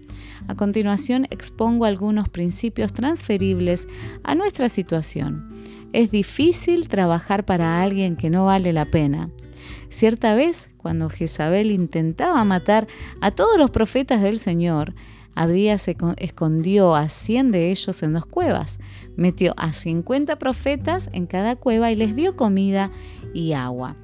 A 0.47 0.55
continuación 0.55 1.25
expongo 1.31 1.85
algunos 1.85 2.29
principios 2.29 2.93
transferibles 2.93 3.87
a 4.23 4.35
nuestra 4.35 4.69
situación. 4.69 5.53
Es 5.93 6.11
difícil 6.11 6.87
trabajar 6.87 7.45
para 7.45 7.81
alguien 7.81 8.15
que 8.15 8.29
no 8.29 8.45
vale 8.45 8.73
la 8.73 8.85
pena. 8.85 9.29
Cierta 9.89 10.35
vez, 10.35 10.69
cuando 10.77 11.09
Jezabel 11.09 11.71
intentaba 11.71 12.43
matar 12.43 12.87
a 13.21 13.31
todos 13.31 13.57
los 13.57 13.71
profetas 13.71 14.21
del 14.21 14.37
Señor, 14.37 14.93
Abdías 15.35 15.83
se 15.83 15.95
escondió 16.17 16.95
a 16.95 17.07
cien 17.09 17.51
de 17.51 17.71
ellos 17.71 18.03
en 18.03 18.13
dos 18.13 18.25
cuevas, 18.25 18.79
metió 19.15 19.53
a 19.57 19.73
cincuenta 19.73 20.37
profetas 20.37 21.09
en 21.13 21.27
cada 21.27 21.55
cueva 21.55 21.91
y 21.91 21.95
les 21.95 22.15
dio 22.15 22.35
comida 22.35 22.91
y 23.33 23.53
agua. 23.53 23.95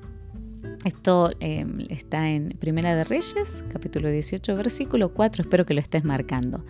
Esto 0.83 1.31
em, 1.39 1.79
está 1.89 2.29
en 2.29 2.49
Primera 2.59 2.95
de 2.95 3.03
Reyes, 3.03 3.63
capítulo 3.71 4.09
18, 4.09 4.55
versículo 4.55 5.13
4. 5.13 5.43
Espero 5.43 5.65
que 5.65 5.73
lo 5.73 5.79
estés 5.79 6.03
marcando. 6.03 6.65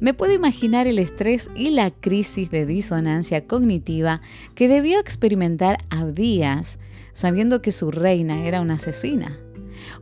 Me 0.00 0.14
puedo 0.14 0.32
imaginar 0.32 0.86
el 0.86 0.98
estrés 0.98 1.50
y 1.54 1.70
la 1.70 1.90
crisis 1.90 2.50
de 2.50 2.66
disonancia 2.66 3.46
cognitiva 3.46 4.20
que 4.54 4.68
debió 4.68 4.98
experimentar 4.98 5.78
Abdías 5.90 6.78
sabiendo 7.12 7.62
que 7.62 7.72
su 7.72 7.90
reina 7.90 8.46
era 8.46 8.60
una 8.60 8.74
asesina. 8.74 9.38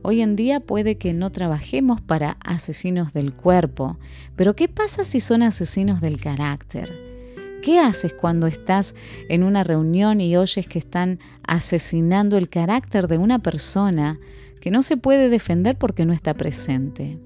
Hoy 0.01 0.21
en 0.21 0.35
día 0.35 0.59
puede 0.59 0.97
que 0.97 1.13
no 1.13 1.31
trabajemos 1.31 2.01
para 2.01 2.37
asesinos 2.43 3.13
del 3.13 3.33
cuerpo, 3.33 3.97
pero 4.35 4.55
¿qué 4.55 4.67
pasa 4.67 5.03
si 5.03 5.19
son 5.19 5.41
asesinos 5.41 6.01
del 6.01 6.19
carácter? 6.19 7.04
¿Qué 7.65 7.79
haces 7.79 8.13
cuando 8.13 8.45
estás 8.45 8.93
en 9.27 9.41
una 9.41 9.63
reunión 9.63 10.21
y 10.21 10.37
oyes 10.37 10.67
que 10.67 10.77
están 10.77 11.17
asesinando 11.41 12.37
el 12.37 12.47
carácter 12.47 13.07
de 13.07 13.17
una 13.17 13.39
persona 13.39 14.19
que 14.61 14.69
no 14.69 14.83
se 14.83 14.97
puede 14.97 15.29
defender 15.29 15.75
porque 15.75 16.05
no 16.05 16.13
está 16.13 16.35
presente? 16.35 17.17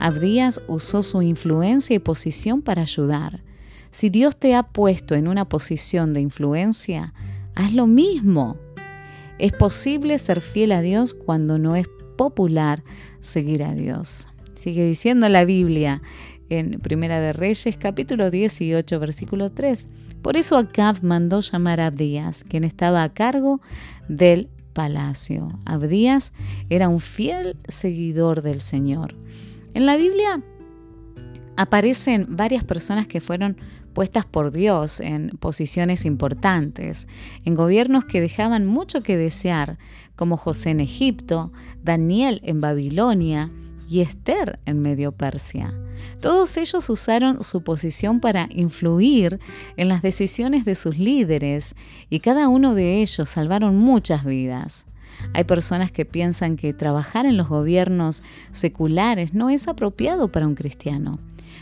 Abdías 0.00 0.62
usó 0.66 1.04
su 1.04 1.22
influencia 1.22 1.94
y 1.94 2.00
posición 2.00 2.60
para 2.60 2.82
ayudar. 2.82 3.44
Si 3.92 4.10
Dios 4.10 4.36
te 4.36 4.56
ha 4.56 4.64
puesto 4.64 5.14
en 5.14 5.28
una 5.28 5.48
posición 5.48 6.12
de 6.12 6.22
influencia, 6.22 7.14
haz 7.54 7.72
lo 7.72 7.86
mismo. 7.86 8.56
Es 9.38 9.52
posible 9.52 10.18
ser 10.18 10.40
fiel 10.40 10.72
a 10.72 10.82
Dios 10.82 11.14
cuando 11.14 11.56
no 11.56 11.76
es 11.76 11.86
popular 12.16 12.82
seguir 13.20 13.62
a 13.62 13.74
Dios. 13.74 14.26
Sigue 14.56 14.84
diciendo 14.84 15.28
la 15.28 15.44
Biblia 15.44 16.02
en 16.50 16.78
Primera 16.80 17.20
de 17.20 17.32
Reyes, 17.32 17.76
capítulo 17.76 18.30
18, 18.30 18.98
versículo 19.00 19.50
3. 19.50 19.86
Por 20.22 20.36
eso 20.36 20.56
Acab 20.56 21.02
mandó 21.02 21.40
llamar 21.40 21.80
a 21.80 21.86
Abdías, 21.86 22.44
quien 22.44 22.64
estaba 22.64 23.02
a 23.02 23.12
cargo 23.12 23.60
del 24.08 24.48
palacio. 24.72 25.58
Abdías 25.64 26.32
era 26.70 26.88
un 26.88 27.00
fiel 27.00 27.56
seguidor 27.68 28.42
del 28.42 28.60
Señor. 28.60 29.14
En 29.74 29.86
la 29.86 29.96
Biblia 29.96 30.42
aparecen 31.56 32.26
varias 32.36 32.64
personas 32.64 33.06
que 33.06 33.20
fueron 33.20 33.56
puestas 33.92 34.24
por 34.24 34.52
Dios 34.52 35.00
en 35.00 35.30
posiciones 35.40 36.04
importantes, 36.04 37.08
en 37.44 37.56
gobiernos 37.56 38.04
que 38.04 38.20
dejaban 38.20 38.64
mucho 38.64 39.02
que 39.02 39.16
desear, 39.16 39.78
como 40.14 40.36
José 40.36 40.70
en 40.70 40.80
Egipto, 40.80 41.52
Daniel 41.82 42.40
en 42.44 42.60
Babilonia 42.60 43.50
y 43.88 44.00
Esther 44.00 44.60
en 44.66 44.80
Medio 44.80 45.12
Persia. 45.12 45.74
Todos 46.20 46.56
ellos 46.56 46.88
usaron 46.90 47.42
su 47.42 47.62
posición 47.62 48.20
para 48.20 48.48
influir 48.50 49.38
en 49.76 49.88
las 49.88 50.02
decisiones 50.02 50.64
de 50.64 50.74
sus 50.74 50.98
líderes 50.98 51.74
y 52.10 52.20
cada 52.20 52.48
uno 52.48 52.74
de 52.74 53.00
ellos 53.02 53.28
salvaron 53.28 53.76
muchas 53.76 54.24
vidas. 54.24 54.86
Hay 55.34 55.44
personas 55.44 55.90
que 55.90 56.04
piensan 56.04 56.56
que 56.56 56.72
trabajar 56.72 57.26
en 57.26 57.36
los 57.36 57.48
gobiernos 57.48 58.22
seculares 58.52 59.34
no 59.34 59.50
es 59.50 59.68
apropiado 59.68 60.30
para 60.30 60.46
un 60.46 60.54
cristiano, 60.54 61.18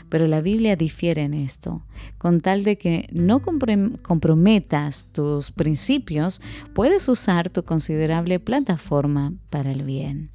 pero 0.09 0.27
la 0.27 0.41
Biblia 0.41 0.77
difiere 0.77 1.23
en 1.23 1.35
esto. 1.35 1.83
Con 2.19 2.41
tal 2.41 2.65
de 2.65 2.77
que 2.77 3.09
no 3.13 3.41
comprometas 3.41 5.07
tus 5.13 5.51
principios, 5.51 6.41
puedes 6.75 7.09
usar 7.09 7.51
tu 7.51 7.65
considerable 7.65 8.39
plataforma 8.41 9.33
para 9.51 9.73
el 9.73 9.83
bien. 9.83 10.31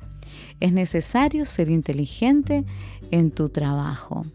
Es 0.59 0.73
necesario 0.73 1.45
ser 1.45 1.69
inteligente 1.69 2.65
en 3.11 3.31
tu 3.31 3.49
trabajo. 3.49 4.25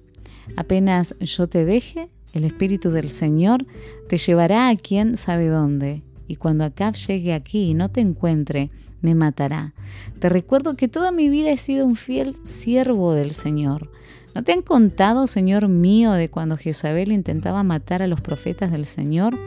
Apenas 0.56 1.14
yo 1.20 1.48
te 1.48 1.64
deje, 1.64 2.08
el 2.32 2.44
Espíritu 2.44 2.90
del 2.90 3.10
Señor 3.10 3.66
te 4.08 4.18
llevará 4.18 4.68
a 4.68 4.76
quien 4.76 5.16
sabe 5.16 5.48
dónde, 5.48 6.02
y 6.28 6.36
cuando 6.36 6.64
Acab 6.64 6.94
llegue 6.94 7.34
aquí 7.34 7.70
y 7.70 7.74
no 7.74 7.88
te 7.88 8.00
encuentre, 8.00 8.70
me 9.00 9.14
matará. 9.14 9.74
Te 10.18 10.28
recuerdo 10.28 10.76
que 10.76 10.88
toda 10.88 11.12
mi 11.12 11.28
vida 11.28 11.50
he 11.50 11.56
sido 11.56 11.86
un 11.86 11.96
fiel 11.96 12.36
siervo 12.44 13.12
del 13.12 13.34
Señor. 13.34 13.90
¿No 14.34 14.42
te 14.42 14.52
han 14.52 14.62
contado, 14.62 15.26
Señor 15.26 15.68
mío, 15.68 16.12
de 16.12 16.28
cuando 16.28 16.56
Jezabel 16.56 17.12
intentaba 17.12 17.62
matar 17.62 18.02
a 18.02 18.06
los 18.06 18.20
profetas 18.20 18.70
del 18.70 18.86
Señor? 18.86 19.38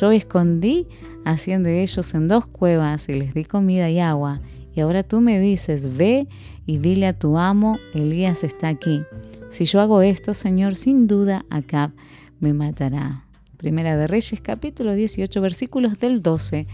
Yo 0.00 0.10
escondí 0.12 0.86
a 1.24 1.34
de 1.36 1.82
ellos 1.82 2.14
en 2.14 2.28
dos 2.28 2.46
cuevas 2.46 3.08
y 3.08 3.14
les 3.14 3.34
di 3.34 3.44
comida 3.44 3.88
y 3.90 3.98
agua. 3.98 4.40
Y 4.74 4.80
ahora 4.80 5.02
tú 5.02 5.20
me 5.20 5.38
dices, 5.38 5.96
ve 5.96 6.28
y 6.66 6.78
dile 6.78 7.06
a 7.06 7.18
tu 7.18 7.38
amo, 7.38 7.78
Elías 7.94 8.42
está 8.44 8.68
aquí. 8.68 9.02
Si 9.50 9.66
yo 9.66 9.80
hago 9.80 10.02
esto, 10.02 10.34
Señor, 10.34 10.76
sin 10.76 11.06
duda 11.06 11.44
Acab 11.48 11.92
me 12.40 12.52
matará. 12.54 13.24
Primera 13.56 13.96
de 13.96 14.06
Reyes, 14.06 14.40
capítulo 14.40 14.94
18, 14.94 15.40
versículos 15.40 15.98
del 15.98 16.22
12 16.22 16.66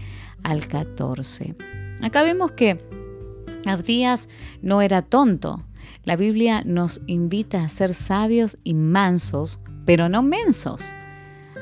al 0.43 0.67
14. 0.67 1.55
Acá 2.01 2.23
vemos 2.23 2.51
que 2.53 2.79
Abdías 3.65 4.29
no 4.61 4.81
era 4.81 5.03
tonto. 5.03 5.63
La 6.03 6.15
Biblia 6.15 6.63
nos 6.65 7.01
invita 7.05 7.63
a 7.63 7.69
ser 7.69 7.93
sabios 7.93 8.57
y 8.63 8.73
mansos, 8.73 9.59
pero 9.85 10.09
no 10.09 10.23
mensos. 10.23 10.91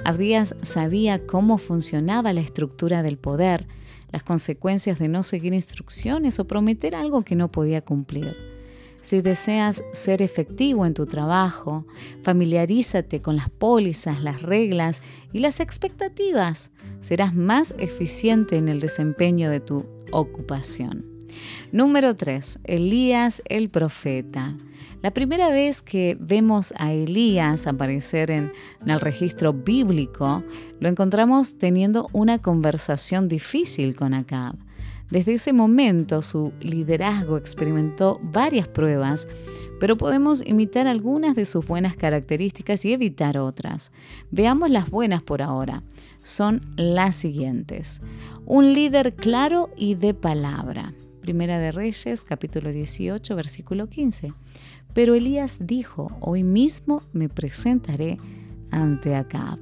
Abdías 0.06 0.56
sabía 0.62 1.26
cómo 1.26 1.58
funcionaba 1.58 2.34
la 2.34 2.42
estructura 2.42 3.04
del 3.04 3.18
poder, 3.18 3.68
las 4.12 4.24
consecuencias 4.24 5.00
de 5.00 5.08
no 5.08 5.24
seguir 5.24 5.54
instrucciones 5.54 6.40
o 6.40 6.48
prometer 6.48 6.96
algo 6.96 7.24
que 7.24 7.36
no 7.36 7.52
podía 7.52 7.82
cumplir. 7.82 8.36
Si 9.02 9.22
deseas 9.22 9.84
ser 9.94 10.22
efectivo 10.22 10.86
en 10.86 10.94
tu 10.94 11.06
trabajo, 11.06 11.86
familiarízate 12.22 13.22
con 13.22 13.38
las 13.38 13.50
pólizas, 13.50 14.22
las 14.22 14.42
reglas 14.42 15.02
y 15.32 15.40
las 15.40 15.60
expectativas. 15.60 16.72
Serás 17.00 17.34
más 17.34 17.74
eficiente 17.78 18.58
en 18.58 18.68
el 18.68 18.82
desempeño 18.82 19.50
de 19.50 19.62
tu 19.62 19.86
ocupación. 20.12 21.19
Número 21.72 22.16
3. 22.16 22.60
Elías 22.64 23.42
el 23.48 23.70
profeta. 23.70 24.56
La 25.02 25.12
primera 25.12 25.50
vez 25.50 25.82
que 25.82 26.18
vemos 26.20 26.74
a 26.78 26.92
Elías 26.92 27.68
aparecer 27.68 28.32
en, 28.32 28.52
el 28.86 29.00
registro 29.00 29.54
bíblico, 29.54 30.44
lo 30.82 30.90
encontramos 30.90 31.58
teniendo 31.58 32.10
una 32.12 32.40
conversación 32.40 33.30
difícil 33.30 33.96
con 33.96 34.14
Acab. 34.14 34.56
Desde 35.10 35.36
ese 35.36 35.54
momento 35.54 36.22
su 36.22 36.52
liderazgo 36.60 37.38
experimentó 37.38 38.20
varias 38.22 38.68
pruebas, 38.68 39.28
pero 39.80 39.96
podemos 39.96 40.46
imitar 40.46 40.86
algunas 40.86 41.34
de 41.34 41.46
sus 41.46 41.66
buenas 41.66 41.96
características 41.96 42.84
y 42.84 42.92
evitar 42.92 43.38
otras. 43.38 43.94
Veamos 44.32 44.70
las 44.70 44.90
buenas 44.90 45.24
por 45.24 45.42
ahora. 45.42 45.82
Son 46.22 46.62
las 46.76 47.16
siguientes. 47.16 48.02
Un 48.46 48.74
líder 48.74 49.16
claro 49.16 49.70
y 49.78 49.96
de 49.96 50.14
palabra. 50.14 50.94
Primera 51.30 51.60
de 51.60 51.72
Reyes, 51.72 52.24
capítulo 52.24 52.72
18, 52.72 53.36
versículo 53.36 53.88
15. 53.88 54.34
Pero 54.96 55.14
Elías 55.14 55.60
dijo, 55.62 56.12
hoy 56.22 56.44
mismo 56.44 57.04
me 57.14 57.30
presentaré 57.30 58.18
ante 58.72 59.14
Acab. 59.14 59.60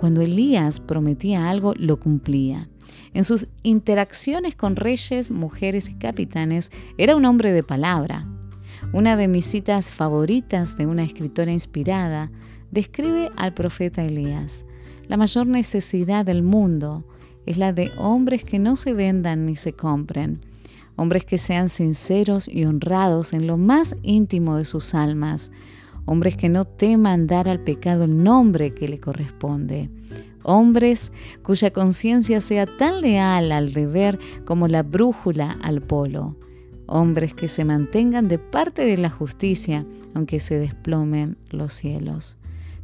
Cuando 0.00 0.22
Elías 0.22 0.80
prometía 0.80 1.50
algo, 1.50 1.74
lo 1.76 2.00
cumplía. 2.00 2.70
En 3.12 3.24
sus 3.24 3.48
interacciones 3.62 4.56
con 4.56 4.74
reyes, 4.74 5.30
mujeres 5.30 5.90
y 5.90 5.96
capitanes, 5.96 6.72
era 6.96 7.14
un 7.14 7.26
hombre 7.26 7.52
de 7.52 7.62
palabra. 7.62 8.26
Una 8.94 9.14
de 9.14 9.28
mis 9.28 9.44
citas 9.44 9.90
favoritas 9.90 10.78
de 10.78 10.86
una 10.86 11.04
escritora 11.04 11.52
inspirada 11.52 12.30
describe 12.70 13.30
al 13.36 13.52
profeta 13.52 14.02
Elías. 14.02 14.64
La 15.08 15.18
mayor 15.18 15.46
necesidad 15.46 16.24
del 16.24 16.42
mundo 16.42 17.04
es 17.44 17.58
la 17.58 17.74
de 17.74 17.90
hombres 17.98 18.44
que 18.44 18.58
no 18.58 18.76
se 18.76 18.94
vendan 18.94 19.44
ni 19.44 19.56
se 19.56 19.74
compren, 19.74 20.40
hombres 20.96 21.24
que 21.24 21.38
sean 21.38 21.68
sinceros 21.68 22.48
y 22.48 22.64
honrados 22.64 23.32
en 23.32 23.46
lo 23.46 23.56
más 23.56 23.96
íntimo 24.02 24.56
de 24.56 24.64
sus 24.64 24.94
almas, 24.94 25.50
hombres 26.04 26.36
que 26.36 26.48
no 26.48 26.64
teman 26.64 27.26
dar 27.26 27.48
al 27.48 27.60
pecado 27.60 28.04
el 28.04 28.22
nombre 28.22 28.70
que 28.70 28.88
le 28.88 29.00
corresponde, 29.00 29.90
hombres 30.42 31.12
cuya 31.42 31.72
conciencia 31.72 32.40
sea 32.40 32.66
tan 32.66 33.00
leal 33.00 33.52
al 33.52 33.72
deber 33.72 34.18
como 34.44 34.68
la 34.68 34.82
brújula 34.82 35.58
al 35.62 35.80
polo, 35.82 36.36
hombres 36.86 37.34
que 37.34 37.48
se 37.48 37.64
mantengan 37.64 38.28
de 38.28 38.38
parte 38.38 38.84
de 38.84 38.96
la 38.96 39.10
justicia 39.10 39.86
aunque 40.14 40.40
se 40.40 40.58
desplomen 40.58 41.36
los 41.50 41.72
cielos. 41.72 42.36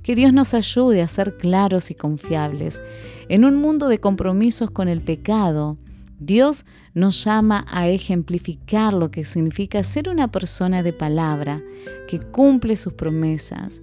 Que 0.03 0.14
Dios 0.14 0.33
nos 0.33 0.55
ayude 0.55 1.03
a 1.03 1.09
ser 1.09 1.37
claros 1.37 1.90
y 1.90 1.94
confiables. 1.94 2.81
En 3.29 3.44
un 3.44 3.57
mundo 3.57 3.88
de 3.88 3.99
compromisos 3.99 4.71
con 4.71 4.88
el 4.88 5.03
pecado, 5.03 5.77
Dios 6.19 6.65
nos 6.95 7.25
llama 7.25 7.65
a 7.69 7.89
ejemplificar 7.89 8.93
lo 8.93 9.11
que 9.11 9.25
significa 9.25 9.83
ser 9.83 10.09
una 10.09 10.31
persona 10.31 10.83
de 10.83 10.93
palabra, 10.93 11.63
que 12.09 12.19
cumple 12.19 12.77
sus 12.77 12.95
promesas, 12.95 13.81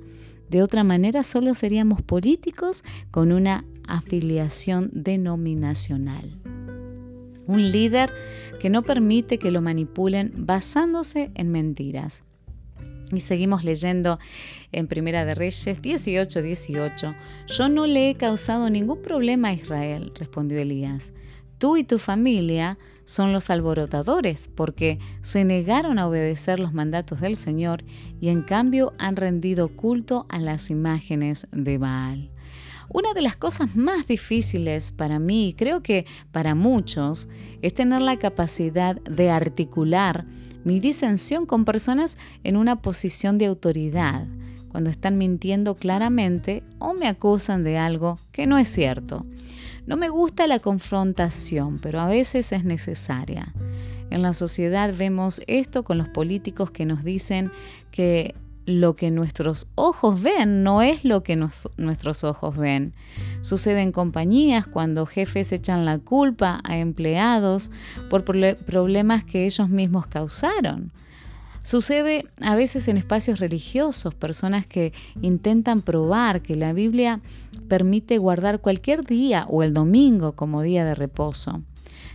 de 0.49 0.61
otra 0.61 0.83
manera, 0.83 1.23
solo 1.23 1.53
seríamos 1.53 2.01
políticos 2.01 2.83
con 3.11 3.31
una 3.31 3.65
afiliación 3.87 4.89
denominacional. 4.93 6.39
Un 7.47 7.71
líder 7.71 8.11
que 8.59 8.69
no 8.69 8.83
permite 8.83 9.37
que 9.37 9.51
lo 9.51 9.61
manipulen 9.61 10.33
basándose 10.35 11.31
en 11.35 11.51
mentiras. 11.51 12.23
Y 13.11 13.19
seguimos 13.19 13.63
leyendo 13.63 14.17
en 14.71 14.87
Primera 14.87 15.25
de 15.25 15.35
Reyes 15.35 15.81
18, 15.81 16.41
18. 16.41 17.15
Yo 17.47 17.69
no 17.69 17.85
le 17.85 18.09
he 18.09 18.15
causado 18.15 18.69
ningún 18.69 19.01
problema 19.01 19.49
a 19.49 19.53
Israel, 19.53 20.11
respondió 20.15 20.59
Elías. 20.59 21.13
Tú 21.57 21.77
y 21.77 21.83
tu 21.83 21.99
familia 21.99 22.77
son 23.05 23.31
los 23.31 23.49
alborotadores, 23.49 24.49
porque 24.53 24.99
se 25.21 25.45
negaron 25.45 25.99
a 25.99 26.07
obedecer 26.07 26.59
los 26.59 26.73
mandatos 26.73 27.21
del 27.21 27.35
Señor 27.35 27.83
y 28.19 28.29
en 28.29 28.41
cambio 28.41 28.93
han 28.97 29.15
rendido 29.15 29.69
culto 29.69 30.25
a 30.29 30.39
las 30.39 30.69
imágenes 30.69 31.47
de 31.51 31.77
Baal. 31.77 32.31
Una 32.89 33.13
de 33.13 33.21
las 33.21 33.35
cosas 33.35 33.75
más 33.75 34.07
difíciles 34.07 34.91
para 34.91 35.19
mí, 35.19 35.49
y 35.49 35.53
creo 35.53 35.81
que 35.81 36.05
para 36.31 36.55
muchos, 36.55 37.29
es 37.61 37.73
tener 37.73 38.01
la 38.01 38.17
capacidad 38.17 38.95
de 39.01 39.29
articular 39.29 40.25
mi 40.63 40.79
disensión 40.79 41.45
con 41.45 41.63
personas 41.63 42.17
en 42.43 42.57
una 42.57 42.81
posición 42.81 43.37
de 43.37 43.45
autoridad, 43.45 44.25
cuando 44.69 44.89
están 44.89 45.17
mintiendo 45.17 45.75
claramente 45.75 46.63
o 46.79 46.93
me 46.93 47.07
acusan 47.07 47.63
de 47.63 47.77
algo 47.77 48.19
que 48.31 48.47
no 48.47 48.57
es 48.57 48.67
cierto. 48.67 49.25
No 49.85 49.97
me 49.97 50.09
gusta 50.09 50.47
la 50.47 50.59
confrontación, 50.59 51.79
pero 51.79 51.99
a 51.99 52.07
veces 52.07 52.51
es 52.51 52.63
necesaria. 52.63 53.53
En 54.09 54.21
la 54.21 54.33
sociedad 54.33 54.93
vemos 54.97 55.41
esto 55.47 55.83
con 55.83 55.97
los 55.97 56.07
políticos 56.07 56.71
que 56.71 56.85
nos 56.85 57.03
dicen 57.03 57.51
que 57.91 58.35
lo 58.65 58.95
que 58.95 59.11
nuestros 59.11 59.67
ojos 59.75 60.21
ven 60.21 60.63
no 60.63 60.81
es 60.81 61.05
lo 61.05 61.21
que 61.21 61.35
nuestros 61.35 62.23
ojos 62.23 62.57
ven. 62.57 62.93
Sucede 63.41 63.81
en 63.81 63.91
compañías 63.91 64.65
cuando 64.65 65.05
jefes 65.05 65.51
echan 65.51 65.85
la 65.85 65.99
culpa 65.99 66.61
a 66.63 66.77
empleados 66.77 67.69
por 68.09 68.23
problemas 68.23 69.23
que 69.23 69.45
ellos 69.45 69.69
mismos 69.69 70.07
causaron. 70.07 70.91
Sucede 71.61 72.27
a 72.41 72.55
veces 72.55 72.87
en 72.87 72.97
espacios 72.97 73.39
religiosos, 73.39 74.13
personas 74.13 74.67
que 74.67 74.93
intentan 75.21 75.81
probar 75.81 76.41
que 76.41 76.55
la 76.55 76.73
Biblia 76.73 77.21
permite 77.67 78.17
guardar 78.17 78.61
cualquier 78.61 79.03
día 79.03 79.45
o 79.49 79.63
el 79.63 79.73
domingo 79.73 80.35
como 80.35 80.61
día 80.61 80.85
de 80.85 80.95
reposo. 80.95 81.61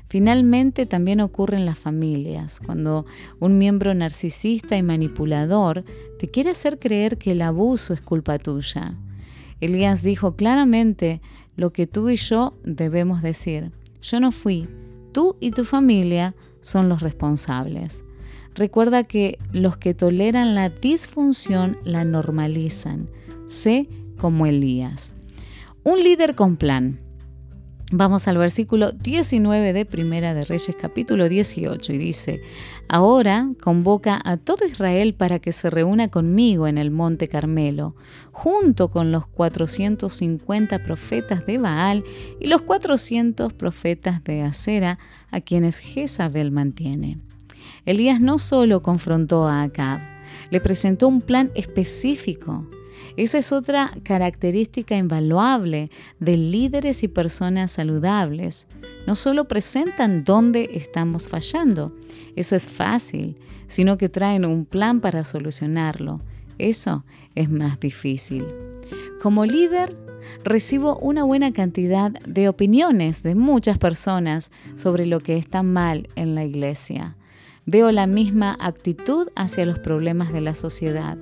Finalmente 0.09 0.87
también 0.87 1.21
ocurre 1.21 1.57
en 1.57 1.67
las 1.67 1.79
familias, 1.79 2.59
cuando 2.59 3.07
un 3.39 3.59
miembro 3.59 3.95
narcisista 3.95 4.77
y 4.77 4.83
manipulador 4.83 5.85
te 6.19 6.29
quiere 6.29 6.51
hacer 6.51 6.81
creer 6.81 7.17
que 7.17 7.33
el 7.33 7.43
abuso 7.43 7.95
es 7.95 8.01
culpa 8.01 8.39
tuya. 8.39 8.97
Elías 9.61 10.03
dijo 10.03 10.35
claramente 10.35 11.21
lo 11.55 11.73
que 11.73 11.87
tú 11.87 12.11
y 12.11 12.17
yo 12.17 12.55
debemos 12.65 13.23
decir. 13.23 13.71
Yo 14.03 14.19
no 14.19 14.33
fui, 14.33 14.69
tú 15.13 15.37
y 15.39 15.53
tu 15.53 15.65
familia 15.65 16.35
son 16.61 16.89
los 16.89 17.03
responsables. 17.03 18.03
Recuerda 18.55 19.05
que 19.05 19.39
los 19.53 19.77
que 19.77 19.95
toleran 19.95 20.55
la 20.55 20.71
disfunción 20.71 21.79
la 21.85 22.05
normalizan. 22.05 23.09
Sé 23.47 23.89
como 24.19 24.47
Elías. 24.47 25.13
Un 25.83 26.05
líder 26.05 26.35
con 26.35 26.59
plan. 26.59 27.01
Vamos 27.91 28.29
al 28.29 28.37
versículo 28.37 28.93
19 28.93 29.73
de 29.73 29.87
Primera 29.87 30.35
de 30.35 30.45
Reyes 30.45 30.77
capítulo 30.79 31.27
18 31.27 31.95
y 31.95 31.97
dice, 31.97 32.43
Ahora 32.87 33.49
convoca 33.63 34.21
a 34.23 34.37
todo 34.37 34.67
Israel 34.67 35.15
para 35.15 35.39
que 35.39 35.53
se 35.53 35.71
reúna 35.71 36.09
conmigo 36.09 36.67
en 36.67 36.77
el 36.77 36.91
monte 36.91 37.29
Carmelo, 37.29 37.97
junto 38.31 38.91
con 38.91 39.11
los 39.11 39.27
450 39.27 40.85
profetas 40.85 41.47
de 41.47 41.57
Baal 41.57 42.05
y 42.39 42.49
los 42.49 42.61
400 42.61 43.55
profetas 43.55 44.23
de 44.23 44.43
Acera, 44.43 44.99
a 45.31 45.41
quienes 45.41 45.79
Jezabel 45.79 46.51
mantiene. 46.51 47.21
Elías 47.87 48.21
no 48.21 48.39
solo 48.39 48.83
confrontó 48.83 49.47
a 49.47 49.63
Acab, 49.63 50.01
le 50.51 50.61
presentó 50.61 51.09
un 51.09 51.23
plan 51.23 51.51
específico. 51.55 52.67
Esa 53.21 53.37
es 53.37 53.53
otra 53.53 53.93
característica 54.03 54.97
invaluable 54.97 55.91
de 56.21 56.39
líderes 56.39 57.03
y 57.03 57.09
personas 57.09 57.71
saludables. 57.71 58.67
No 59.07 59.15
solo 59.15 59.47
presentan 59.47 60.25
dónde 60.25 60.71
estamos 60.73 61.29
fallando, 61.29 61.95
eso 62.35 62.57
es 62.57 62.67
fácil, 62.67 63.37
sino 63.69 63.99
que 63.99 64.09
traen 64.09 64.47
un 64.47 64.65
plan 64.65 65.03
para 65.03 65.23
solucionarlo. 65.25 66.23
Eso 66.57 67.05
es 67.35 67.51
más 67.51 67.79
difícil. 67.79 68.47
Como 69.23 69.45
líder, 69.45 69.99
recibo 70.43 70.97
una 70.97 71.23
buena 71.23 71.53
cantidad 71.53 72.13
de 72.13 72.49
opiniones 72.49 73.23
de 73.23 73.35
muchas 73.35 73.77
personas 73.77 74.51
sobre 74.75 75.05
lo 75.05 75.21
que 75.21 75.37
está 75.37 75.63
mal 75.63 76.09
en 76.17 76.35
la 76.35 76.47
iglesia. 76.47 77.19
Veo 77.67 77.91
la 77.91 78.07
misma 78.07 78.57
actitud 78.59 79.29
hacia 79.37 79.67
los 79.67 79.79
problemas 79.79 80.33
de 80.33 80.41
la 80.41 80.55
sociedad. 80.55 81.19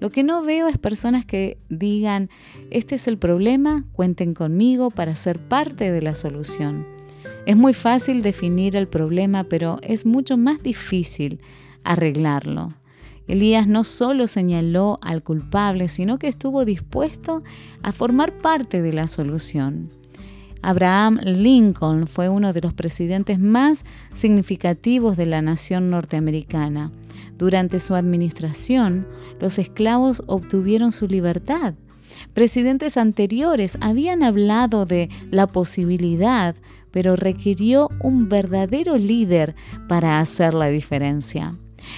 Lo 0.00 0.08
que 0.08 0.22
no 0.22 0.42
veo 0.42 0.66
es 0.66 0.78
personas 0.78 1.26
que 1.26 1.58
digan, 1.68 2.30
este 2.70 2.94
es 2.94 3.06
el 3.06 3.18
problema, 3.18 3.84
cuenten 3.92 4.32
conmigo 4.32 4.90
para 4.90 5.14
ser 5.14 5.38
parte 5.38 5.92
de 5.92 6.00
la 6.00 6.14
solución. 6.14 6.86
Es 7.44 7.56
muy 7.56 7.74
fácil 7.74 8.22
definir 8.22 8.76
el 8.76 8.88
problema, 8.88 9.44
pero 9.44 9.76
es 9.82 10.06
mucho 10.06 10.38
más 10.38 10.62
difícil 10.62 11.40
arreglarlo. 11.84 12.68
Elías 13.28 13.68
no 13.68 13.84
solo 13.84 14.26
señaló 14.26 14.98
al 15.02 15.22
culpable, 15.22 15.88
sino 15.88 16.18
que 16.18 16.28
estuvo 16.28 16.64
dispuesto 16.64 17.42
a 17.82 17.92
formar 17.92 18.38
parte 18.38 18.82
de 18.82 18.92
la 18.92 19.06
solución. 19.06 19.99
Abraham 20.62 21.18
Lincoln 21.22 22.06
fue 22.06 22.28
uno 22.28 22.52
de 22.52 22.60
los 22.60 22.74
presidentes 22.74 23.38
más 23.38 23.84
significativos 24.12 25.16
de 25.16 25.26
la 25.26 25.42
nación 25.42 25.90
norteamericana. 25.90 26.92
Durante 27.38 27.80
su 27.80 27.94
administración, 27.94 29.06
los 29.40 29.58
esclavos 29.58 30.22
obtuvieron 30.26 30.92
su 30.92 31.06
libertad. 31.06 31.74
Presidentes 32.34 32.96
anteriores 32.96 33.78
habían 33.80 34.22
hablado 34.22 34.84
de 34.84 35.08
la 35.30 35.46
posibilidad, 35.46 36.54
pero 36.90 37.16
requirió 37.16 37.88
un 38.02 38.28
verdadero 38.28 38.98
líder 38.98 39.54
para 39.88 40.20
hacer 40.20 40.54
la 40.54 40.66
diferencia. 40.66 41.56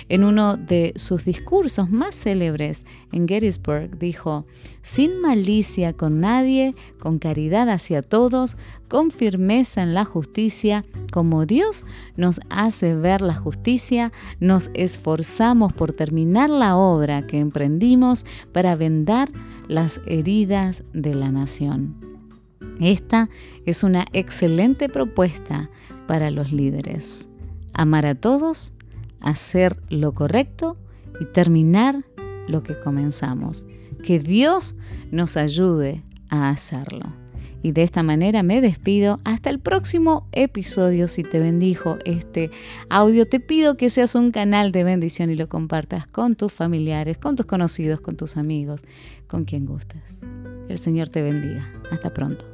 En 0.08 0.24
uno 0.24 0.56
de 0.56 0.92
sus 0.96 1.24
discursos 1.24 1.90
más 1.90 2.14
célebres 2.16 2.84
en 3.12 3.28
Gettysburg 3.28 3.98
dijo, 3.98 4.46
sin 4.82 5.20
malicia 5.20 5.92
con 5.92 6.20
nadie, 6.20 6.74
con 6.98 7.18
caridad 7.18 7.68
hacia 7.68 8.02
todos, 8.02 8.56
con 8.88 9.10
firmeza 9.10 9.82
en 9.82 9.94
la 9.94 10.04
justicia, 10.04 10.84
como 11.12 11.46
Dios 11.46 11.84
nos 12.16 12.40
hace 12.50 12.94
ver 12.94 13.20
la 13.20 13.34
justicia, 13.34 14.12
nos 14.40 14.70
esforzamos 14.74 15.72
por 15.72 15.92
terminar 15.92 16.50
la 16.50 16.76
obra 16.76 17.26
que 17.26 17.38
emprendimos 17.38 18.26
para 18.52 18.76
vendar 18.76 19.30
las 19.68 20.00
heridas 20.06 20.82
de 20.92 21.14
la 21.14 21.30
nación. 21.30 21.96
Esta 22.80 23.28
es 23.64 23.84
una 23.84 24.06
excelente 24.12 24.88
propuesta 24.88 25.70
para 26.06 26.30
los 26.30 26.52
líderes. 26.52 27.28
Amar 27.72 28.06
a 28.06 28.14
todos 28.14 28.72
hacer 29.22 29.82
lo 29.88 30.12
correcto 30.12 30.76
y 31.20 31.26
terminar 31.26 32.04
lo 32.48 32.62
que 32.62 32.78
comenzamos. 32.78 33.64
Que 34.02 34.18
Dios 34.18 34.76
nos 35.10 35.36
ayude 35.36 36.02
a 36.28 36.50
hacerlo. 36.50 37.12
Y 37.62 37.72
de 37.72 37.82
esta 37.82 38.02
manera 38.02 38.42
me 38.42 38.60
despido. 38.60 39.20
Hasta 39.24 39.48
el 39.48 39.60
próximo 39.60 40.26
episodio. 40.32 41.06
Si 41.06 41.22
te 41.22 41.38
bendijo 41.38 41.98
este 42.04 42.50
audio, 42.90 43.28
te 43.28 43.38
pido 43.38 43.76
que 43.76 43.88
seas 43.88 44.16
un 44.16 44.32
canal 44.32 44.72
de 44.72 44.82
bendición 44.82 45.30
y 45.30 45.36
lo 45.36 45.48
compartas 45.48 46.06
con 46.06 46.34
tus 46.34 46.52
familiares, 46.52 47.18
con 47.18 47.36
tus 47.36 47.46
conocidos, 47.46 48.00
con 48.00 48.16
tus 48.16 48.36
amigos, 48.36 48.82
con 49.28 49.44
quien 49.44 49.64
gustes. 49.64 50.02
El 50.68 50.78
Señor 50.78 51.08
te 51.08 51.22
bendiga. 51.22 51.70
Hasta 51.92 52.12
pronto. 52.12 52.51